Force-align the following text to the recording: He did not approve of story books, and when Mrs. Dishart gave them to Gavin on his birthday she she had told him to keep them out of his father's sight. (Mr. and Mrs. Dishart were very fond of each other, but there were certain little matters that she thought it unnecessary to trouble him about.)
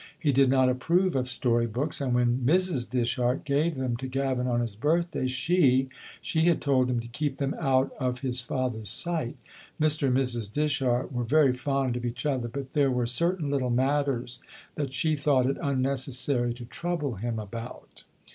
He 0.19 0.31
did 0.31 0.49
not 0.49 0.67
approve 0.67 1.15
of 1.15 1.27
story 1.27 1.67
books, 1.67 2.01
and 2.01 2.15
when 2.15 2.39
Mrs. 2.39 2.89
Dishart 2.89 3.45
gave 3.45 3.75
them 3.75 3.95
to 3.97 4.07
Gavin 4.07 4.47
on 4.47 4.59
his 4.59 4.75
birthday 4.75 5.27
she 5.27 5.89
she 6.23 6.45
had 6.47 6.59
told 6.59 6.89
him 6.89 6.99
to 7.01 7.07
keep 7.07 7.37
them 7.37 7.53
out 7.59 7.93
of 7.99 8.21
his 8.21 8.41
father's 8.41 8.89
sight. 8.89 9.37
(Mr. 9.79 10.07
and 10.07 10.17
Mrs. 10.17 10.51
Dishart 10.51 11.13
were 11.13 11.23
very 11.23 11.53
fond 11.53 11.95
of 11.95 12.03
each 12.03 12.25
other, 12.25 12.47
but 12.47 12.73
there 12.73 12.89
were 12.89 13.05
certain 13.05 13.51
little 13.51 13.69
matters 13.69 14.39
that 14.73 14.91
she 14.91 15.15
thought 15.15 15.45
it 15.45 15.57
unnecessary 15.61 16.55
to 16.55 16.65
trouble 16.65 17.17
him 17.17 17.37
about.) 17.37 18.03